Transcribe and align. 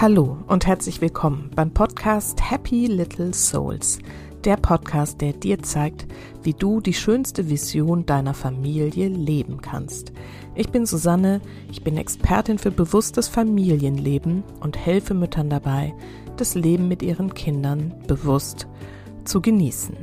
Hallo 0.00 0.38
und 0.46 0.64
herzlich 0.64 1.00
willkommen 1.00 1.50
beim 1.56 1.72
Podcast 1.72 2.52
Happy 2.52 2.86
Little 2.86 3.34
Souls, 3.34 3.98
der 4.44 4.56
Podcast, 4.56 5.20
der 5.20 5.32
dir 5.32 5.60
zeigt, 5.60 6.06
wie 6.44 6.52
du 6.52 6.80
die 6.80 6.94
schönste 6.94 7.50
Vision 7.50 8.06
deiner 8.06 8.32
Familie 8.32 9.08
leben 9.08 9.60
kannst. 9.60 10.12
Ich 10.54 10.68
bin 10.68 10.86
Susanne, 10.86 11.40
ich 11.68 11.82
bin 11.82 11.96
Expertin 11.96 12.58
für 12.58 12.70
bewusstes 12.70 13.26
Familienleben 13.26 14.44
und 14.60 14.78
helfe 14.78 15.14
Müttern 15.14 15.50
dabei, 15.50 15.92
das 16.36 16.54
Leben 16.54 16.86
mit 16.86 17.02
ihren 17.02 17.34
Kindern 17.34 17.92
bewusst 18.06 18.68
zu 19.24 19.40
genießen. 19.40 19.96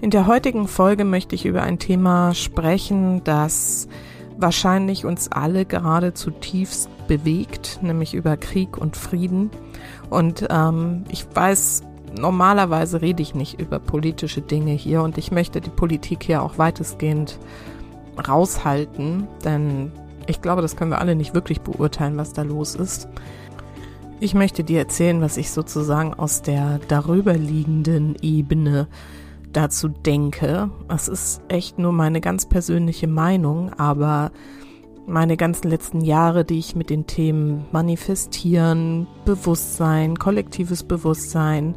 In 0.00 0.10
der 0.10 0.26
heutigen 0.26 0.66
Folge 0.66 1.04
möchte 1.04 1.36
ich 1.36 1.46
über 1.46 1.62
ein 1.62 1.78
Thema 1.78 2.34
sprechen, 2.34 3.22
das 3.22 3.86
wahrscheinlich 4.40 5.04
uns 5.04 5.30
alle 5.30 5.64
gerade 5.64 6.14
zutiefst 6.14 6.88
bewegt, 7.06 7.80
nämlich 7.82 8.14
über 8.14 8.36
Krieg 8.36 8.76
und 8.76 8.96
Frieden. 8.96 9.50
Und 10.08 10.46
ähm, 10.50 11.04
ich 11.10 11.26
weiß, 11.34 11.82
normalerweise 12.18 13.02
rede 13.02 13.22
ich 13.22 13.34
nicht 13.34 13.60
über 13.60 13.78
politische 13.78 14.40
Dinge 14.40 14.72
hier 14.72 15.02
und 15.02 15.18
ich 15.18 15.30
möchte 15.30 15.60
die 15.60 15.70
Politik 15.70 16.24
hier 16.24 16.42
auch 16.42 16.58
weitestgehend 16.58 17.38
raushalten, 18.28 19.28
denn 19.44 19.92
ich 20.26 20.42
glaube, 20.42 20.62
das 20.62 20.76
können 20.76 20.90
wir 20.90 21.00
alle 21.00 21.14
nicht 21.14 21.34
wirklich 21.34 21.60
beurteilen, 21.60 22.16
was 22.16 22.32
da 22.32 22.42
los 22.42 22.74
ist. 22.74 23.08
Ich 24.20 24.34
möchte 24.34 24.64
dir 24.64 24.78
erzählen, 24.78 25.20
was 25.22 25.36
ich 25.36 25.50
sozusagen 25.50 26.12
aus 26.12 26.42
der 26.42 26.78
darüberliegenden 26.88 28.16
Ebene 28.20 28.86
dazu 29.52 29.88
denke. 29.88 30.70
Es 30.88 31.08
ist 31.08 31.42
echt 31.48 31.78
nur 31.78 31.92
meine 31.92 32.20
ganz 32.20 32.46
persönliche 32.46 33.06
Meinung, 33.06 33.72
aber 33.74 34.30
meine 35.06 35.36
ganzen 35.36 35.68
letzten 35.68 36.00
Jahre, 36.00 36.44
die 36.44 36.58
ich 36.58 36.76
mit 36.76 36.90
den 36.90 37.06
Themen 37.06 37.66
Manifestieren, 37.72 39.06
Bewusstsein, 39.24 40.18
kollektives 40.18 40.84
Bewusstsein, 40.84 41.74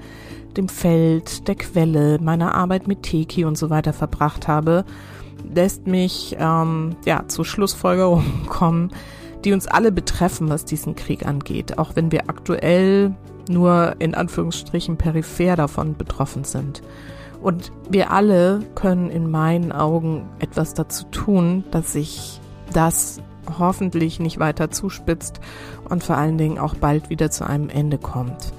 dem 0.55 0.69
Feld, 0.69 1.47
der 1.47 1.55
Quelle, 1.55 2.19
meiner 2.19 2.53
Arbeit 2.53 2.87
mit 2.87 3.03
Teki 3.03 3.45
und 3.45 3.57
so 3.57 3.69
weiter 3.69 3.91
verbracht 3.91 4.47
habe, 4.47 4.85
lässt 5.53 5.87
mich 5.87 6.35
ähm, 6.39 6.95
ja 7.05 7.27
zu 7.27 7.43
Schlussfolgerungen 7.43 8.45
kommen, 8.47 8.91
die 9.43 9.51
uns 9.51 9.67
alle 9.67 9.91
betreffen, 9.91 10.49
was 10.49 10.63
diesen 10.63 10.95
Krieg 10.95 11.25
angeht, 11.25 11.77
auch 11.77 11.95
wenn 11.95 12.11
wir 12.11 12.29
aktuell 12.29 13.15
nur 13.49 13.95
in 13.99 14.15
Anführungsstrichen 14.15 14.97
peripher 14.97 15.55
davon 15.55 15.97
betroffen 15.97 16.43
sind. 16.43 16.81
Und 17.43 17.73
wir 17.89 18.11
alle 18.11 18.61
können 18.73 19.09
in 19.09 19.29
meinen 19.29 19.73
Augen 19.73 20.29
etwas 20.39 20.73
dazu 20.73 21.03
tun, 21.11 21.65
dass 21.71 21.91
sich 21.91 22.39
das 22.71 23.21
hoffentlich 23.59 24.21
nicht 24.21 24.39
weiter 24.39 24.71
zuspitzt 24.71 25.41
und 25.89 26.05
vor 26.05 26.15
allen 26.15 26.37
Dingen 26.37 26.57
auch 26.57 26.75
bald 26.75 27.09
wieder 27.09 27.29
zu 27.31 27.45
einem 27.45 27.67
Ende 27.67 27.97
kommt. 27.97 28.53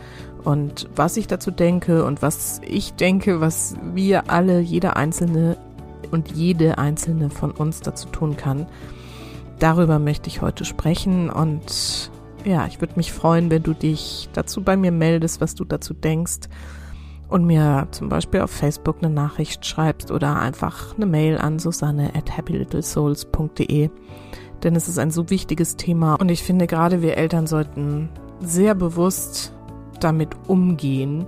Und 0.44 0.90
was 0.94 1.16
ich 1.16 1.26
dazu 1.26 1.50
denke 1.50 2.04
und 2.04 2.20
was 2.20 2.60
ich 2.68 2.92
denke, 2.92 3.40
was 3.40 3.74
wir 3.94 4.30
alle, 4.30 4.60
jeder 4.60 4.98
einzelne 4.98 5.56
und 6.10 6.32
jede 6.32 6.76
einzelne 6.76 7.30
von 7.30 7.52
uns 7.52 7.80
dazu 7.80 8.10
tun 8.10 8.36
kann, 8.36 8.66
darüber 9.58 9.98
möchte 9.98 10.28
ich 10.28 10.42
heute 10.42 10.66
sprechen 10.66 11.30
und 11.30 12.10
ja, 12.44 12.66
ich 12.66 12.82
würde 12.82 12.96
mich 12.96 13.14
freuen, 13.14 13.50
wenn 13.50 13.62
du 13.62 13.72
dich 13.72 14.28
dazu 14.34 14.62
bei 14.62 14.76
mir 14.76 14.92
meldest, 14.92 15.40
was 15.40 15.54
du 15.54 15.64
dazu 15.64 15.94
denkst 15.94 16.50
und 17.28 17.44
mir 17.44 17.88
zum 17.90 18.08
Beispiel 18.08 18.40
auf 18.40 18.50
Facebook 18.50 18.96
eine 19.00 19.12
Nachricht 19.12 19.64
schreibst 19.66 20.10
oder 20.10 20.38
einfach 20.38 20.94
eine 20.96 21.06
Mail 21.06 21.38
an 21.38 21.58
susanne 21.58 22.14
at 22.14 22.36
happylittlesouls.de. 22.36 23.90
Denn 24.62 24.76
es 24.76 24.88
ist 24.88 24.98
ein 24.98 25.10
so 25.10 25.30
wichtiges 25.30 25.76
Thema 25.76 26.14
und 26.14 26.30
ich 26.30 26.42
finde 26.42 26.66
gerade 26.66 27.02
wir 27.02 27.16
Eltern 27.16 27.46
sollten 27.46 28.08
sehr 28.40 28.74
bewusst 28.74 29.52
damit 30.00 30.30
umgehen, 30.46 31.26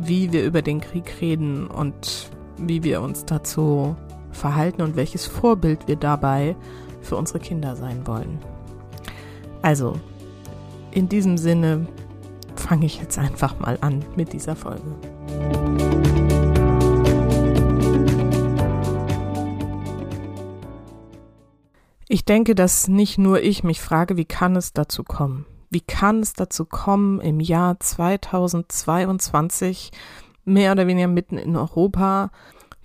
wie 0.00 0.32
wir 0.32 0.44
über 0.44 0.62
den 0.62 0.80
Krieg 0.80 1.20
reden 1.20 1.66
und 1.66 2.30
wie 2.56 2.82
wir 2.82 3.02
uns 3.02 3.24
dazu 3.24 3.96
verhalten 4.32 4.82
und 4.82 4.96
welches 4.96 5.26
Vorbild 5.26 5.88
wir 5.88 5.96
dabei 5.96 6.56
für 7.00 7.16
unsere 7.16 7.40
Kinder 7.40 7.76
sein 7.76 8.06
wollen. 8.06 8.38
Also, 9.62 9.94
in 10.90 11.08
diesem 11.08 11.38
Sinne 11.38 11.86
fange 12.56 12.86
ich 12.86 13.00
jetzt 13.00 13.18
einfach 13.18 13.58
mal 13.58 13.78
an 13.80 14.04
mit 14.16 14.32
dieser 14.32 14.56
Folge. 14.56 14.94
Ich 22.12 22.24
denke, 22.24 22.56
dass 22.56 22.88
nicht 22.88 23.18
nur 23.18 23.40
ich 23.40 23.62
mich 23.62 23.80
frage, 23.80 24.16
wie 24.16 24.24
kann 24.24 24.56
es 24.56 24.72
dazu 24.72 25.04
kommen? 25.04 25.46
Wie 25.70 25.80
kann 25.80 26.18
es 26.18 26.32
dazu 26.32 26.64
kommen, 26.64 27.20
im 27.20 27.38
Jahr 27.38 27.78
2022, 27.78 29.92
mehr 30.44 30.72
oder 30.72 30.88
weniger 30.88 31.06
mitten 31.06 31.38
in 31.38 31.54
Europa, 31.54 32.32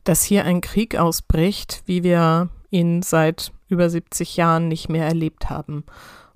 dass 0.03 0.23
hier 0.23 0.45
ein 0.45 0.61
Krieg 0.61 0.95
ausbricht, 0.95 1.81
wie 1.87 2.03
wir 2.03 2.49
ihn 2.69 3.01
seit 3.01 3.51
über 3.67 3.89
70 3.89 4.37
Jahren 4.37 4.67
nicht 4.67 4.89
mehr 4.89 5.07
erlebt 5.07 5.49
haben 5.49 5.85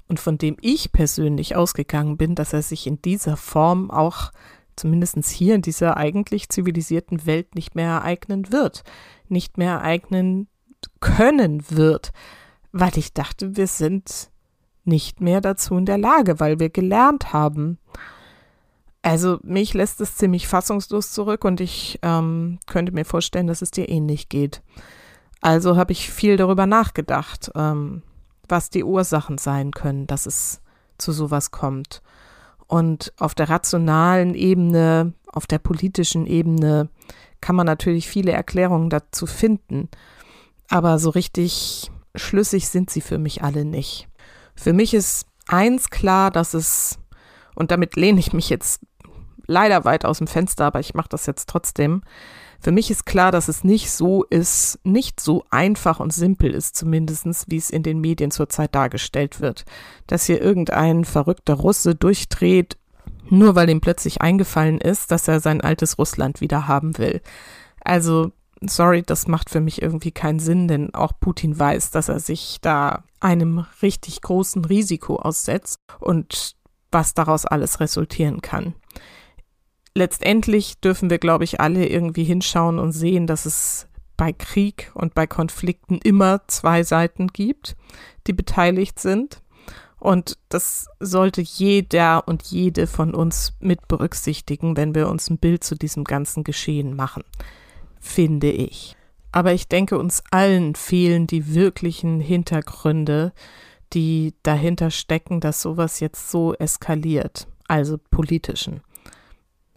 und 0.07 0.19
von 0.19 0.39
dem 0.39 0.57
ich 0.59 0.91
persönlich 0.91 1.55
ausgegangen 1.55 2.17
bin, 2.17 2.33
dass 2.33 2.53
er 2.53 2.63
sich 2.63 2.87
in 2.87 2.99
dieser 3.01 3.37
Form 3.37 3.91
auch 3.91 4.31
zumindest 4.79 5.27
hier 5.27 5.55
in 5.55 5.61
dieser 5.61 5.97
eigentlich 5.97 6.49
zivilisierten 6.49 7.25
Welt 7.25 7.55
nicht 7.55 7.75
mehr 7.75 7.89
ereignen 7.89 8.51
wird, 8.51 8.83
nicht 9.27 9.57
mehr 9.57 9.73
ereignen 9.73 10.47
können 10.99 11.69
wird, 11.69 12.11
weil 12.71 12.97
ich 12.97 13.13
dachte, 13.13 13.57
wir 13.57 13.67
sind 13.67 14.31
nicht 14.85 15.21
mehr 15.21 15.41
dazu 15.41 15.77
in 15.77 15.85
der 15.85 15.97
Lage, 15.97 16.39
weil 16.39 16.59
wir 16.59 16.69
gelernt 16.69 17.33
haben. 17.33 17.77
Also 19.01 19.39
mich 19.43 19.73
lässt 19.73 20.01
es 20.01 20.15
ziemlich 20.15 20.47
fassungslos 20.47 21.11
zurück 21.11 21.45
und 21.45 21.61
ich 21.61 21.99
ähm, 22.01 22.59
könnte 22.65 22.91
mir 22.91 23.05
vorstellen, 23.05 23.47
dass 23.47 23.61
es 23.61 23.71
dir 23.71 23.87
ähnlich 23.87 24.29
geht. 24.29 24.61
Also 25.41 25.77
habe 25.77 25.93
ich 25.93 26.11
viel 26.11 26.35
darüber 26.35 26.65
nachgedacht, 26.65 27.51
ähm, 27.55 28.03
was 28.47 28.69
die 28.69 28.83
Ursachen 28.83 29.37
sein 29.37 29.71
können, 29.71 30.07
dass 30.07 30.25
es 30.25 30.61
zu 30.97 31.11
sowas 31.13 31.51
kommt. 31.51 32.01
Und 32.69 33.13
auf 33.17 33.33
der 33.33 33.49
rationalen 33.49 34.35
Ebene, 34.35 35.13
auf 35.25 35.47
der 35.47 35.57
politischen 35.57 36.27
Ebene 36.27 36.89
kann 37.41 37.55
man 37.55 37.65
natürlich 37.65 38.07
viele 38.07 38.31
Erklärungen 38.31 38.91
dazu 38.91 39.25
finden. 39.25 39.89
Aber 40.69 40.99
so 40.99 41.09
richtig 41.09 41.89
schlüssig 42.13 42.69
sind 42.69 42.91
sie 42.91 43.01
für 43.01 43.17
mich 43.17 43.41
alle 43.41 43.65
nicht. 43.65 44.07
Für 44.55 44.73
mich 44.73 44.93
ist 44.93 45.25
eins 45.47 45.89
klar, 45.89 46.29
dass 46.29 46.53
es, 46.53 46.99
und 47.55 47.71
damit 47.71 47.95
lehne 47.95 48.19
ich 48.19 48.33
mich 48.33 48.49
jetzt 48.49 48.81
leider 49.47 49.83
weit 49.83 50.05
aus 50.05 50.19
dem 50.19 50.27
Fenster, 50.27 50.65
aber 50.65 50.79
ich 50.79 50.93
mache 50.93 51.09
das 51.09 51.25
jetzt 51.25 51.49
trotzdem, 51.49 52.03
für 52.61 52.71
mich 52.71 52.91
ist 52.91 53.05
klar, 53.05 53.31
dass 53.31 53.47
es 53.47 53.63
nicht 53.63 53.89
so 53.91 54.23
ist, 54.25 54.79
nicht 54.83 55.19
so 55.19 55.45
einfach 55.49 55.99
und 55.99 56.11
simpel 56.11 56.51
ist, 56.53 56.75
zumindestens, 56.75 57.45
wie 57.47 57.57
es 57.57 57.69
in 57.69 57.83
den 57.83 57.99
Medien 57.99 58.31
zurzeit 58.31 58.75
dargestellt 58.75 59.39
wird. 59.39 59.63
Dass 60.07 60.25
hier 60.25 60.41
irgendein 60.41 61.05
verrückter 61.05 61.53
Russe 61.53 61.95
durchdreht, 61.95 62.77
nur 63.29 63.55
weil 63.55 63.69
ihm 63.69 63.79
plötzlich 63.79 64.21
eingefallen 64.21 64.79
ist, 64.79 65.11
dass 65.11 65.27
er 65.27 65.39
sein 65.39 65.61
altes 65.61 65.97
Russland 65.97 66.41
wieder 66.41 66.67
haben 66.67 66.97
will. 66.97 67.21
Also, 67.81 68.31
sorry, 68.61 69.03
das 69.03 69.27
macht 69.27 69.49
für 69.49 69.61
mich 69.61 69.81
irgendwie 69.81 70.11
keinen 70.11 70.39
Sinn, 70.39 70.67
denn 70.67 70.93
auch 70.93 71.13
Putin 71.17 71.57
weiß, 71.57 71.91
dass 71.91 72.09
er 72.09 72.19
sich 72.19 72.57
da 72.61 73.03
einem 73.21 73.65
richtig 73.81 74.21
großen 74.21 74.65
Risiko 74.65 75.15
aussetzt 75.15 75.79
und 75.99 76.55
was 76.91 77.13
daraus 77.13 77.45
alles 77.45 77.79
resultieren 77.79 78.41
kann 78.41 78.73
letztendlich 79.99 80.79
dürfen 80.79 81.09
wir, 81.09 81.19
glaube 81.19 81.43
ich, 81.43 81.59
alle 81.59 81.85
irgendwie 81.85 82.23
hinschauen 82.23 82.79
und 82.79 82.93
sehen, 82.93 83.27
dass 83.27 83.45
es 83.45 83.87
bei 84.17 84.33
Krieg 84.33 84.91
und 84.95 85.13
bei 85.13 85.27
Konflikten 85.27 85.99
immer 86.03 86.41
zwei 86.47 86.83
Seiten 86.83 87.27
gibt, 87.27 87.75
die 88.25 88.33
beteiligt 88.33 88.99
sind. 88.99 89.41
Und 89.99 90.37
das 90.47 90.87
sollte 90.99 91.41
jeder 91.41 92.27
und 92.27 92.43
jede 92.43 92.87
von 92.87 93.13
uns 93.13 93.53
mit 93.59 93.89
berücksichtigen, 93.89 94.77
wenn 94.77 94.95
wir 94.95 95.09
uns 95.09 95.29
ein 95.29 95.37
Bild 95.37 95.63
zu 95.63 95.75
diesem 95.75 96.05
ganzen 96.05 96.45
Geschehen 96.45 96.95
machen, 96.95 97.23
finde 97.99 98.49
ich. 98.49 98.95
Aber 99.33 99.51
ich 99.53 99.67
denke, 99.67 99.99
uns 99.99 100.23
allen 100.31 100.75
fehlen 100.75 101.27
die 101.27 101.53
wirklichen 101.53 102.21
Hintergründe, 102.21 103.33
die 103.91 104.33
dahinter 104.43 104.91
stecken, 104.91 105.41
dass 105.41 105.61
sowas 105.61 105.99
jetzt 105.99 106.31
so 106.31 106.53
eskaliert, 106.53 107.47
also 107.67 107.97
politischen. 107.97 108.81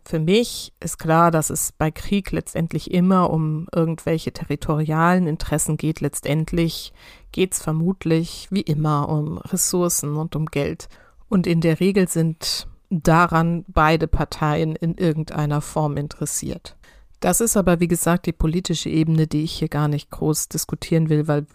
Für 0.04 0.19
mich 0.19 0.72
ist 0.81 0.99
klar, 0.99 1.31
dass 1.31 1.49
es 1.49 1.72
bei 1.72 1.90
Krieg 1.90 2.32
letztendlich 2.32 2.90
immer 2.90 3.31
um 3.31 3.69
irgendwelche 3.75 4.32
territorialen 4.32 5.26
Interessen 5.26 5.76
geht. 5.76 6.00
Letztendlich 6.00 6.93
geht 7.31 7.54
es 7.54 7.62
vermutlich 7.62 8.49
wie 8.50 8.62
immer 8.62 9.08
um 9.08 9.38
Ressourcen 9.38 10.16
und 10.16 10.34
um 10.34 10.46
Geld. 10.46 10.88
Und 11.28 11.46
in 11.46 11.60
der 11.60 11.81
Regel 11.81 12.08
sind 12.08 12.66
daran 12.90 13.64
beide 13.69 14.06
Parteien 14.06 14.76
in 14.76 14.96
irgendeiner 14.96 15.60
Form 15.60 15.96
interessiert. 15.96 16.76
Das 17.20 17.40
ist 17.40 17.56
aber, 17.56 17.78
wie 17.78 17.88
gesagt, 17.88 18.26
die 18.26 18.32
politische 18.32 18.90
Ebene, 18.90 19.28
die 19.28 19.44
ich 19.44 19.52
hier 19.52 19.69
gar 19.69 19.88
nicht 19.88 20.10
groß 20.10 20.49
diskutieren 20.49 21.08
will, 21.08 21.28
weil 21.28 21.46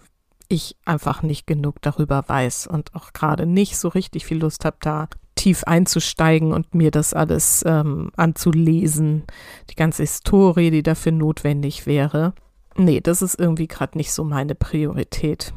ich 0.47 0.77
einfach 0.85 1.21
nicht 1.23 1.45
genug 1.45 1.81
darüber 1.81 2.23
weiß 2.27 2.67
und 2.67 2.95
auch 2.95 3.11
gerade 3.11 3.45
nicht 3.45 3.77
so 3.77 3.89
richtig 3.89 4.25
viel 4.25 4.37
Lust 4.39 4.63
habe, 4.63 4.77
da 4.79 5.09
tief 5.37 5.63
einzusteigen 5.63 6.51
und 6.51 6.75
mir 6.75 6.91
das 6.91 7.13
alles 7.13 7.63
ähm, 7.65 8.11
anzulesen, 8.17 9.23
die 9.69 9.75
ganze 9.75 10.03
Historie, 10.03 10.71
die 10.71 10.83
dafür 10.83 11.13
notwendig 11.13 11.85
wäre. 11.85 12.33
Nee, 12.75 12.99
das 12.99 13.21
ist 13.21 13.39
irgendwie 13.39 13.67
gerade 13.67 13.97
nicht 13.97 14.11
so 14.11 14.23
meine 14.23 14.55
Priorität. 14.55 15.53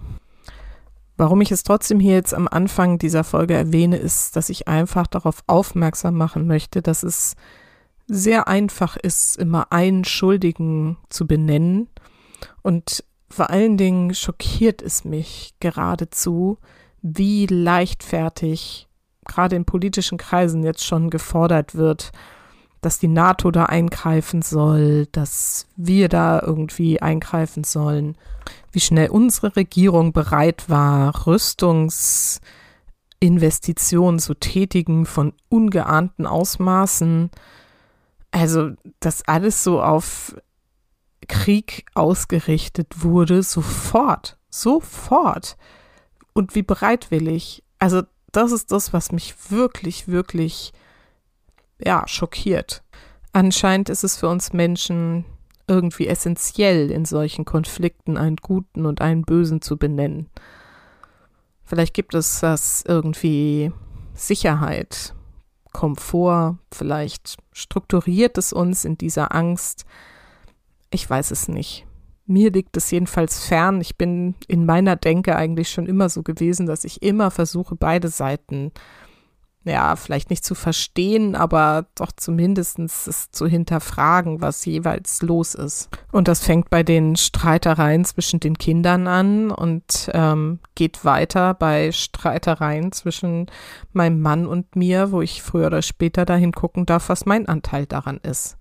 Warum 1.17 1.41
ich 1.43 1.51
es 1.53 1.65
trotzdem 1.65 2.01
hier 2.01 2.15
jetzt 2.15 2.33
am 2.33 2.49
Anfang 2.49 2.99
dieser 2.99 3.25
Folge 3.25 3.55
erwähne, 3.55 3.97
ist, 3.97 4.37
dass 4.37 4.49
ich 4.49 4.69
einfach 4.69 5.07
darauf 5.07 5.43
aufmerksam 5.47 6.15
machen 6.15 6.47
möchte, 6.47 6.81
dass 6.81 7.03
es 7.03 7.35
sehr 8.07 8.49
einfach 8.49 8.97
ist, 8.97 9.37
immer 9.37 9.71
einen 9.71 10.05
Schuldigen 10.05 10.97
zu 11.11 11.27
benennen. 11.27 11.89
Und 12.63 13.05
vor 13.29 13.51
allen 13.51 13.77
Dingen 13.77 14.15
schockiert 14.15 14.81
es 14.81 15.05
mich 15.05 15.55
geradezu, 15.61 16.59
wie 17.03 17.47
leichtfertig 17.47 18.89
gerade 19.31 19.57
in 19.57 19.65
politischen 19.65 20.19
Kreisen 20.19 20.65
jetzt 20.65 20.85
schon 20.85 21.09
gefordert 21.09 21.75
wird, 21.75 22.13
dass 22.81 22.99
die 22.99 23.09
NATO 23.09 23.51
da 23.51 23.67
eingreifen 23.67 24.41
soll, 24.43 25.07
dass 25.13 25.67
wir 25.77 26.09
da 26.09 26.41
irgendwie 26.41 27.03
eingreifen 27.03 27.65
sollen, 27.65 28.17
wie 28.73 28.81
schnell 28.81 29.11
unsere 29.11 29.55
Regierung 29.57 30.13
bereit 30.13 30.69
war, 30.69 31.27
Rüstungsinvestitionen 31.27 34.19
zu 34.19 34.35
tätigen 34.35 35.05
von 35.05 35.35
ungeahnten 35.49 36.27
Ausmaßen. 36.27 37.31
Also, 38.31 38.71
dass 39.01 39.29
alles 39.29 39.63
so 39.63 39.83
auf 39.83 40.35
Krieg 41.29 41.85
ausgerichtet 41.95 43.03
wurde, 43.03 43.43
sofort, 43.43 44.39
sofort. 44.49 45.59
Und 46.33 46.55
wie 46.55 46.63
bereitwillig. 46.63 47.63
Also, 47.79 48.05
das 48.33 48.53
ist 48.53 48.73
das, 48.73 48.93
was 48.93 49.13
mich 49.13 49.35
wirklich, 49.51 50.09
wirklich 50.09 50.73
ja, 51.79 52.07
schockiert. 52.07 52.83
Anscheinend 53.33 53.89
ist 53.89 54.05
es 54.05 54.17
für 54.17 54.29
uns 54.29 54.53
Menschen 54.53 55.25
irgendwie 55.67 56.09
essentiell, 56.09 56.91
in 56.91 57.05
solchen 57.05 57.45
Konflikten 57.45 58.17
einen 58.17 58.37
Guten 58.37 58.87
und 58.87 59.01
einen 59.01 59.23
Bösen 59.23 59.63
zu 59.63 59.77
benennen. 59.77 60.29
Vielleicht 61.65 61.95
gibt 61.95 62.15
es 62.15 62.41
das 62.41 62.83
irgendwie 62.87 63.73
Sicherheit, 64.15 65.15
Komfort, 65.73 66.59
vielleicht 66.73 67.37
strukturiert 67.53 68.37
es 68.37 68.53
uns 68.53 68.85
in 68.85 68.99
dieser 68.99 69.33
Angst. 69.33 69.85
Ich 70.91 71.09
weiß 71.09 71.31
es 71.31 71.47
nicht. 71.47 71.87
Mir 72.31 72.53
liegt 72.53 72.77
es 72.77 72.93
jedenfalls 72.93 73.45
fern. 73.45 73.81
Ich 73.81 73.97
bin 73.97 74.37
in 74.47 74.65
meiner 74.65 74.95
Denke 74.95 75.35
eigentlich 75.35 75.69
schon 75.69 75.87
immer 75.87 76.09
so 76.09 76.23
gewesen, 76.23 76.67
dass 76.67 76.85
ich 76.85 77.03
immer 77.03 77.33
versuche, 77.33 77.75
beide 77.75 78.07
Seiten 78.07 78.71
ja, 79.65 79.97
vielleicht 79.97 80.31
nicht 80.31 80.45
zu 80.45 80.55
verstehen, 80.55 81.35
aber 81.35 81.87
doch 81.97 82.13
zumindest 82.13 82.79
es 82.79 83.31
zu 83.33 83.47
hinterfragen, 83.47 84.41
was 84.41 84.65
jeweils 84.65 85.23
los 85.23 85.55
ist. 85.55 85.91
Und 86.13 86.29
das 86.29 86.41
fängt 86.41 86.71
bei 86.71 86.83
den 86.83 87.17
Streitereien 87.17 88.05
zwischen 88.05 88.39
den 88.41 88.57
Kindern 88.57 89.09
an 89.09 89.51
und 89.51 90.09
ähm, 90.15 90.61
geht 90.77 91.05
weiter 91.05 91.53
bei 91.55 91.91
Streitereien 91.91 92.93
zwischen 92.93 93.47
meinem 93.93 94.23
Mann 94.23 94.47
und 94.47 94.77
mir, 94.77 95.11
wo 95.11 95.21
ich 95.21 95.43
früher 95.43 95.67
oder 95.67 95.83
später 95.83 96.25
dahin 96.25 96.53
gucken 96.53 96.87
darf, 96.87 97.09
was 97.09 97.27
mein 97.27 97.47
Anteil 97.47 97.87
daran 97.87 98.19
ist. 98.23 98.57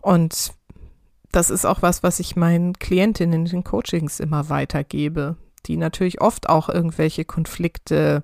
Und 0.00 0.54
das 1.34 1.50
ist 1.50 1.64
auch 1.64 1.82
was, 1.82 2.02
was 2.02 2.20
ich 2.20 2.36
meinen 2.36 2.74
Klientinnen 2.74 3.46
in 3.46 3.50
den 3.50 3.64
Coachings 3.64 4.20
immer 4.20 4.48
weitergebe, 4.48 5.36
die 5.66 5.76
natürlich 5.76 6.20
oft 6.20 6.48
auch 6.48 6.68
irgendwelche 6.68 7.24
Konflikte 7.24 8.22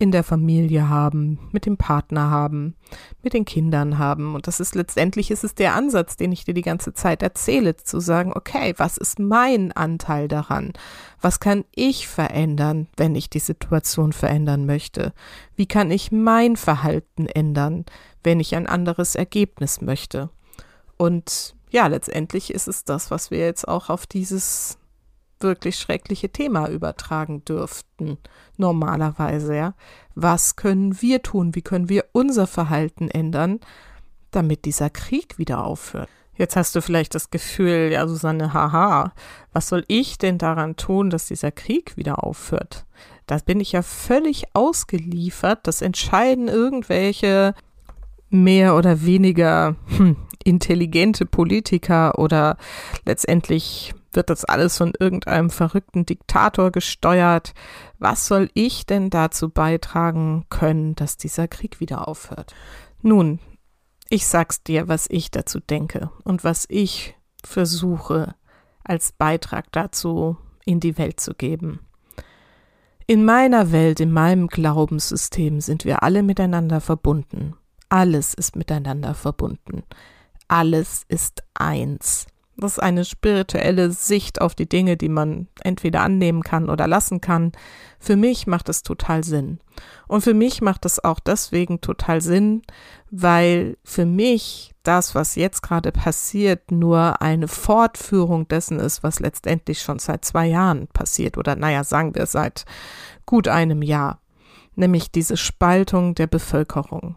in 0.00 0.10
der 0.12 0.24
Familie 0.24 0.88
haben, 0.88 1.38
mit 1.52 1.66
dem 1.66 1.76
Partner 1.76 2.30
haben, 2.30 2.74
mit 3.22 3.34
den 3.34 3.44
Kindern 3.44 3.98
haben. 3.98 4.34
Und 4.34 4.46
das 4.46 4.58
ist 4.58 4.74
letztendlich 4.74 5.30
ist 5.30 5.44
es 5.44 5.54
der 5.54 5.74
Ansatz, 5.74 6.16
den 6.16 6.32
ich 6.32 6.44
dir 6.46 6.54
die 6.54 6.62
ganze 6.62 6.94
Zeit 6.94 7.22
erzähle, 7.22 7.76
zu 7.76 8.00
sagen, 8.00 8.32
okay, 8.34 8.72
was 8.78 8.96
ist 8.96 9.18
mein 9.18 9.72
Anteil 9.72 10.26
daran? 10.26 10.72
Was 11.20 11.38
kann 11.38 11.66
ich 11.74 12.08
verändern, 12.08 12.88
wenn 12.96 13.14
ich 13.14 13.28
die 13.28 13.40
Situation 13.40 14.14
verändern 14.14 14.64
möchte? 14.64 15.12
Wie 15.54 15.66
kann 15.66 15.90
ich 15.90 16.10
mein 16.10 16.56
Verhalten 16.56 17.26
ändern, 17.26 17.84
wenn 18.24 18.40
ich 18.40 18.56
ein 18.56 18.66
anderes 18.66 19.14
Ergebnis 19.14 19.82
möchte? 19.82 20.30
Und 20.96 21.54
ja, 21.70 21.86
letztendlich 21.86 22.52
ist 22.52 22.68
es 22.68 22.84
das, 22.84 23.10
was 23.10 23.30
wir 23.30 23.38
jetzt 23.38 23.66
auch 23.66 23.88
auf 23.88 24.06
dieses 24.06 24.78
wirklich 25.40 25.76
schreckliche 25.76 26.28
Thema 26.28 26.68
übertragen 26.68 27.44
dürften, 27.44 28.18
normalerweise, 28.56 29.56
ja. 29.56 29.74
Was 30.14 30.56
können 30.56 31.00
wir 31.00 31.22
tun? 31.22 31.54
Wie 31.54 31.62
können 31.62 31.88
wir 31.88 32.04
unser 32.12 32.46
Verhalten 32.46 33.08
ändern, 33.08 33.60
damit 34.30 34.64
dieser 34.64 34.90
Krieg 34.90 35.38
wieder 35.38 35.64
aufhört? 35.64 36.08
Jetzt 36.36 36.56
hast 36.56 36.74
du 36.74 36.80
vielleicht 36.80 37.14
das 37.14 37.30
Gefühl, 37.30 37.90
ja, 37.92 38.06
Susanne, 38.06 38.54
haha, 38.54 39.12
was 39.52 39.68
soll 39.68 39.84
ich 39.88 40.18
denn 40.18 40.38
daran 40.38 40.76
tun, 40.76 41.10
dass 41.10 41.26
dieser 41.26 41.52
Krieg 41.52 41.96
wieder 41.96 42.24
aufhört? 42.24 42.86
Da 43.26 43.36
bin 43.44 43.60
ich 43.60 43.72
ja 43.72 43.82
völlig 43.82 44.44
ausgeliefert. 44.54 45.60
Das 45.64 45.82
entscheiden 45.82 46.48
irgendwelche 46.48 47.54
mehr 48.30 48.74
oder 48.74 49.04
weniger 49.04 49.76
hm, 49.96 50.16
intelligente 50.44 51.26
Politiker 51.26 52.18
oder 52.18 52.56
letztendlich 53.04 53.94
wird 54.12 54.30
das 54.30 54.44
alles 54.44 54.76
von 54.76 54.92
irgendeinem 54.98 55.50
verrückten 55.50 56.04
Diktator 56.04 56.70
gesteuert. 56.70 57.54
Was 57.98 58.26
soll 58.26 58.50
ich 58.54 58.86
denn 58.86 59.10
dazu 59.10 59.48
beitragen 59.50 60.46
können, 60.50 60.94
dass 60.94 61.16
dieser 61.16 61.48
Krieg 61.48 61.80
wieder 61.80 62.08
aufhört? 62.08 62.54
Nun, 63.02 63.38
ich 64.08 64.26
sag's 64.26 64.62
dir, 64.62 64.88
was 64.88 65.06
ich 65.08 65.30
dazu 65.30 65.60
denke 65.60 66.10
und 66.24 66.42
was 66.42 66.66
ich 66.68 67.14
versuche 67.44 68.34
als 68.82 69.12
Beitrag 69.12 69.70
dazu 69.72 70.36
in 70.64 70.80
die 70.80 70.98
Welt 70.98 71.20
zu 71.20 71.34
geben. 71.34 71.80
In 73.06 73.24
meiner 73.24 73.72
Welt, 73.72 74.00
in 74.00 74.12
meinem 74.12 74.46
Glaubenssystem 74.48 75.60
sind 75.60 75.84
wir 75.84 76.02
alle 76.02 76.22
miteinander 76.22 76.80
verbunden. 76.80 77.54
Alles 77.88 78.34
ist 78.34 78.54
miteinander 78.54 79.14
verbunden. 79.14 79.82
Alles 80.50 81.04
ist 81.06 81.44
eins. 81.54 82.26
Das 82.56 82.72
ist 82.72 82.78
eine 82.80 83.04
spirituelle 83.04 83.92
Sicht 83.92 84.40
auf 84.40 84.56
die 84.56 84.68
Dinge, 84.68 84.96
die 84.96 85.08
man 85.08 85.46
entweder 85.62 86.00
annehmen 86.00 86.42
kann 86.42 86.68
oder 86.68 86.88
lassen 86.88 87.20
kann. 87.20 87.52
Für 88.00 88.16
mich 88.16 88.48
macht 88.48 88.68
es 88.68 88.82
total 88.82 89.22
Sinn. 89.22 89.60
Und 90.08 90.22
für 90.22 90.34
mich 90.34 90.60
macht 90.60 90.86
es 90.86 91.02
auch 91.04 91.20
deswegen 91.20 91.80
total 91.80 92.20
Sinn, 92.20 92.62
weil 93.12 93.78
für 93.84 94.06
mich 94.06 94.74
das, 94.82 95.14
was 95.14 95.36
jetzt 95.36 95.62
gerade 95.62 95.92
passiert, 95.92 96.72
nur 96.72 97.22
eine 97.22 97.46
Fortführung 97.46 98.48
dessen 98.48 98.80
ist, 98.80 99.04
was 99.04 99.20
letztendlich 99.20 99.80
schon 99.80 100.00
seit 100.00 100.24
zwei 100.24 100.48
Jahren 100.48 100.88
passiert 100.88 101.38
oder 101.38 101.54
naja, 101.54 101.84
sagen 101.84 102.16
wir 102.16 102.26
seit 102.26 102.64
gut 103.24 103.46
einem 103.46 103.82
Jahr, 103.82 104.18
nämlich 104.74 105.12
diese 105.12 105.36
Spaltung 105.36 106.16
der 106.16 106.26
Bevölkerung. 106.26 107.14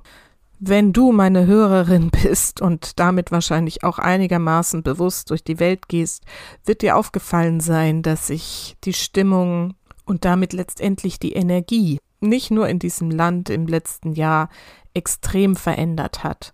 Wenn 0.65 0.93
du 0.93 1.11
meine 1.11 1.45
Hörerin 1.45 2.09
bist 2.09 2.61
und 2.61 2.97
damit 2.97 3.33
wahrscheinlich 3.33 3.83
auch 3.83 3.99
einigermaßen 3.99 4.81
bewusst 4.81 5.29
durch 5.29 5.43
die 5.43 5.59
Welt 5.59 5.89
gehst, 5.89 6.23
wird 6.63 6.81
dir 6.81 6.95
aufgefallen 6.95 7.59
sein, 7.59 8.01
dass 8.01 8.27
sich 8.27 8.77
die 8.85 8.93
Stimmung 8.93 9.73
und 10.05 10.23
damit 10.23 10.53
letztendlich 10.53 11.19
die 11.19 11.33
Energie 11.33 11.99
nicht 12.21 12.49
nur 12.49 12.69
in 12.69 12.79
diesem 12.79 13.11
Land 13.11 13.49
im 13.49 13.67
letzten 13.67 14.13
Jahr 14.13 14.47
extrem 14.93 15.57
verändert 15.57 16.23
hat. 16.23 16.53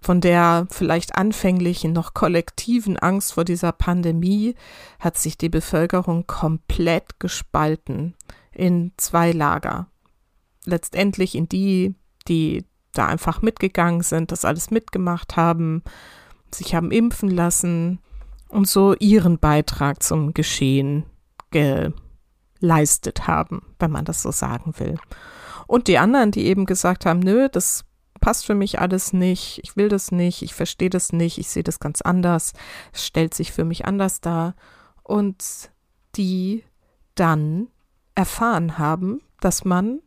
Von 0.00 0.22
der 0.22 0.66
vielleicht 0.70 1.14
anfänglichen 1.14 1.92
noch 1.92 2.14
kollektiven 2.14 2.96
Angst 2.96 3.34
vor 3.34 3.44
dieser 3.44 3.72
Pandemie 3.72 4.54
hat 4.98 5.18
sich 5.18 5.36
die 5.36 5.50
Bevölkerung 5.50 6.26
komplett 6.26 7.20
gespalten 7.20 8.14
in 8.52 8.92
zwei 8.96 9.32
Lager. 9.32 9.88
Letztendlich 10.64 11.34
in 11.34 11.46
die, 11.50 11.94
die 12.26 12.64
da 12.92 13.06
einfach 13.06 13.42
mitgegangen 13.42 14.02
sind, 14.02 14.32
das 14.32 14.44
alles 14.44 14.70
mitgemacht 14.70 15.36
haben, 15.36 15.82
sich 16.54 16.74
haben 16.74 16.90
impfen 16.90 17.30
lassen 17.30 17.98
und 18.48 18.68
so 18.68 18.94
ihren 18.98 19.38
Beitrag 19.38 20.02
zum 20.02 20.34
Geschehen 20.34 21.04
geleistet 21.50 23.26
haben, 23.26 23.62
wenn 23.78 23.90
man 23.90 24.04
das 24.04 24.22
so 24.22 24.30
sagen 24.30 24.74
will. 24.78 24.98
Und 25.66 25.88
die 25.88 25.98
anderen, 25.98 26.30
die 26.30 26.44
eben 26.46 26.66
gesagt 26.66 27.06
haben, 27.06 27.20
nö, 27.20 27.48
das 27.50 27.84
passt 28.20 28.46
für 28.46 28.54
mich 28.54 28.78
alles 28.78 29.12
nicht, 29.12 29.60
ich 29.62 29.76
will 29.76 29.88
das 29.88 30.12
nicht, 30.12 30.42
ich 30.42 30.54
verstehe 30.54 30.90
das 30.90 31.12
nicht, 31.12 31.38
ich 31.38 31.48
sehe 31.48 31.62
das 31.62 31.80
ganz 31.80 32.02
anders, 32.02 32.52
es 32.92 33.06
stellt 33.06 33.34
sich 33.34 33.52
für 33.52 33.64
mich 33.64 33.86
anders 33.86 34.20
dar. 34.20 34.54
Und 35.02 35.70
die 36.14 36.62
dann 37.14 37.68
erfahren 38.14 38.78
haben, 38.78 39.22
dass 39.40 39.64
man 39.64 40.00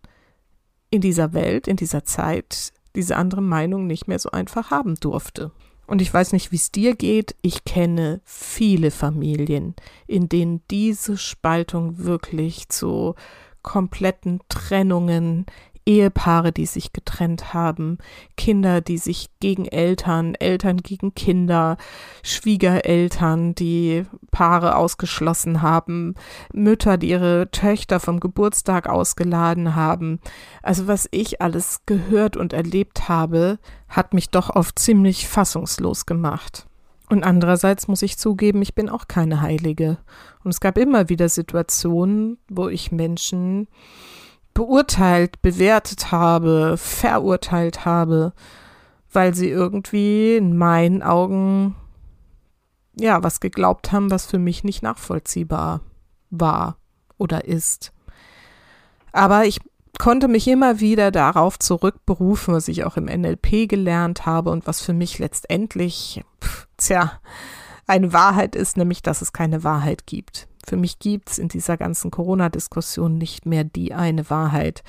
in 0.89 1.01
dieser 1.01 1.33
Welt, 1.33 1.67
in 1.67 1.75
dieser 1.77 2.05
Zeit 2.05 2.71
diese 2.95 3.17
andere 3.17 3.41
Meinung 3.41 3.87
nicht 3.87 4.07
mehr 4.07 4.19
so 4.19 4.31
einfach 4.31 4.71
haben 4.71 4.95
durfte. 4.95 5.51
Und 5.87 6.01
ich 6.01 6.11
weiß 6.11 6.33
nicht, 6.33 6.51
wie 6.51 6.55
es 6.55 6.71
dir 6.71 6.95
geht. 6.95 7.35
Ich 7.41 7.63
kenne 7.63 8.21
viele 8.23 8.89
Familien, 8.89 9.75
in 10.07 10.29
denen 10.29 10.61
diese 10.71 11.17
Spaltung 11.17 11.99
wirklich 11.99 12.69
zu 12.69 13.15
kompletten 13.61 14.39
Trennungen, 14.49 15.45
Ehepaare, 15.85 16.51
die 16.51 16.65
sich 16.65 16.93
getrennt 16.93 17.53
haben, 17.53 17.99
Kinder, 18.37 18.81
die 18.81 18.97
sich 18.97 19.29
gegen 19.39 19.65
Eltern, 19.65 20.35
Eltern 20.35 20.77
gegen 20.77 21.13
Kinder, 21.13 21.77
Schwiegereltern, 22.23 23.53
die 23.53 24.05
Paare 24.31 24.75
ausgeschlossen 24.77 25.61
haben, 25.61 26.15
Mütter, 26.53 26.97
die 26.97 27.09
ihre 27.09 27.51
Töchter 27.51 27.99
vom 27.99 28.19
Geburtstag 28.19 28.89
ausgeladen 28.89 29.75
haben. 29.75 30.19
Also 30.63 30.87
was 30.87 31.07
ich 31.11 31.41
alles 31.41 31.81
gehört 31.85 32.35
und 32.35 32.53
erlebt 32.53 33.07
habe, 33.07 33.59
hat 33.87 34.13
mich 34.13 34.29
doch 34.29 34.49
oft 34.49 34.79
ziemlich 34.79 35.27
fassungslos 35.27 36.05
gemacht. 36.05 36.67
Und 37.09 37.23
andererseits 37.23 37.87
muss 37.87 38.01
ich 38.01 38.17
zugeben, 38.17 38.63
ich 38.63 38.73
bin 38.73 38.89
auch 38.89 39.07
keine 39.07 39.41
Heilige. 39.41 39.99
Und 40.43 40.49
es 40.51 40.59
gab 40.59 40.77
immer 40.77 41.09
wieder 41.09 41.29
Situationen, 41.29 42.39
wo 42.49 42.67
ich 42.67 42.91
Menschen 42.91 43.67
beurteilt, 44.55 45.43
bewertet 45.43 46.12
habe, 46.12 46.77
verurteilt 46.77 47.85
habe, 47.85 48.33
weil 49.12 49.35
sie 49.35 49.50
irgendwie 49.50 50.38
in 50.38 50.57
meinen 50.57 51.03
Augen 51.03 51.75
ja 52.97 53.21
was 53.21 53.39
geglaubt 53.39 53.91
haben, 53.91 54.09
was 54.09 54.25
für 54.25 54.39
mich 54.39 54.63
nicht 54.63 54.81
nachvollziehbar 54.81 55.81
war 56.31 56.77
oder 57.17 57.45
ist. 57.45 57.91
Aber 59.12 59.45
ich 59.45 59.59
konnte 60.00 60.27
mich 60.27 60.47
immer 60.47 60.79
wieder 60.79 61.12
darauf 61.12 61.59
zurückberufen, 61.59 62.53
was 62.53 62.67
ich 62.67 62.85
auch 62.85 62.97
im 62.97 63.05
NLP 63.05 63.69
gelernt 63.69 64.25
habe 64.25 64.51
und 64.51 64.67
was 64.67 64.81
für 64.81 64.93
mich 64.93 65.19
letztendlich, 65.19 66.24
pff, 66.41 66.67
tja, 66.77 67.12
eine 67.88 68.13
Wahrheit 68.13 68.55
ist, 68.55 68.77
nämlich, 68.77 69.01
dass 69.01 69.21
es 69.21 69.33
keine 69.33 69.63
Wahrheit 69.63 70.07
gibt. 70.07 70.47
Für 70.65 70.77
mich 70.77 71.00
gibt 71.00 71.31
es 71.31 71.38
in 71.38 71.48
dieser 71.48 71.77
ganzen 71.77 72.12
Corona-Diskussion 72.12 73.17
nicht 73.17 73.45
mehr 73.45 73.63
die 73.63 73.93
eine 73.93 74.29
Wahrheit. 74.29 74.84